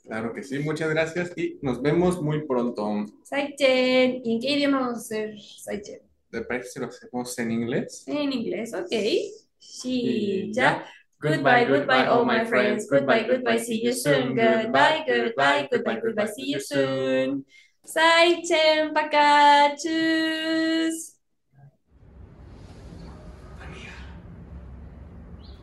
Claro 0.03 0.32
que 0.34 0.44
sí, 0.44 0.60
muchas 0.60 0.89
gracias 0.89 1.38
y 1.38 1.60
nos 1.62 1.82
vemos 1.82 2.22
muy 2.22 2.48
pronto. 2.48 3.06
Saichen. 3.24 4.22
¿Y 4.24 4.36
en 4.36 4.39
qué 4.39 4.51
idioma 4.51 4.80
vamos 4.80 4.96
a 4.96 5.00
hacer 5.00 5.36
Saichen? 5.39 6.12
¿Te 6.34 6.41
parece 6.41 6.69
si 6.72 6.80
lo 6.80 6.88
hacemos 6.88 7.38
en 7.38 7.52
inglés? 7.52 8.04
En 8.08 8.34
inglés, 8.34 8.74
ok. 8.74 8.91
Y 8.91 9.32
Sí, 9.60 10.52
ya. 10.52 10.63
ya. 10.63 10.86
Goodbye, 11.22 11.65
goodbye, 11.65 12.08
all 12.08 12.26
my 12.26 12.43
friends. 12.43 12.89
Goodbye, 12.89 13.24
goodbye, 13.28 13.60
see 13.60 13.84
you 13.86 13.93
soon. 13.93 14.34
Goodbye, 14.36 15.06
goodbye, 15.08 15.67
goodbye, 15.72 16.00
goodbye, 16.02 16.26
see 16.26 16.54
you 16.54 16.60
soon. 16.60 17.46
Saichen, 17.86 18.96
paka, 18.96 19.76
tschüss. 19.78 21.19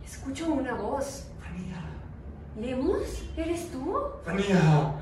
Escucho 0.06 0.52
una 0.52 0.74
voz. 0.76 1.29
¿Lemus? 2.60 3.22
¿Eres 3.38 3.72
tú? 3.72 3.96
Fania, 4.22 4.92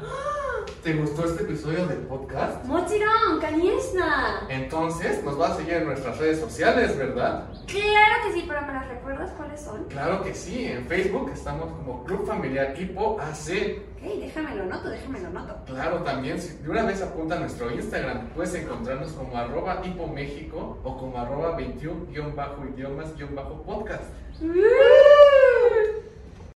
¿te 0.84 0.94
gustó 0.94 1.24
este 1.24 1.42
episodio 1.42 1.86
del 1.88 1.98
podcast? 2.02 2.64
Mochiron, 2.64 3.40
Kaniesna. 3.40 4.46
Entonces 4.48 5.24
nos 5.24 5.36
vas 5.36 5.50
a 5.52 5.56
seguir 5.56 5.72
en 5.74 5.86
nuestras 5.86 6.18
redes 6.18 6.38
sociales, 6.38 6.96
¿verdad? 6.96 7.48
Claro 7.66 8.14
que 8.24 8.32
sí, 8.32 8.44
pero 8.46 8.62
¿me 8.62 8.72
las 8.74 8.86
recuerdas 8.86 9.32
cuáles 9.36 9.60
son? 9.60 9.82
Claro 9.86 10.22
que 10.22 10.32
sí, 10.34 10.66
en 10.66 10.86
Facebook 10.86 11.32
estamos 11.34 11.72
como 11.72 12.04
Club 12.04 12.24
Familiar 12.28 12.80
Hipo 12.80 13.18
AC. 13.20 13.82
Ok, 13.96 14.02
déjamelo 14.20 14.66
noto, 14.66 14.88
déjamelo 14.90 15.30
noto. 15.30 15.56
Claro, 15.66 16.04
también, 16.04 16.40
si 16.40 16.58
de 16.58 16.70
una 16.70 16.84
vez 16.84 17.02
apunta 17.02 17.34
a 17.34 17.40
nuestro 17.40 17.72
Instagram, 17.72 18.28
puedes 18.36 18.54
encontrarnos 18.54 19.10
como 19.12 19.36
arroba 19.36 19.80
Hipo 19.84 20.06
México 20.06 20.78
o 20.84 20.96
como 20.96 21.18
arroba 21.18 21.58
21-idiomas-podcast. 21.58 24.04
¡Uh! 24.40 24.52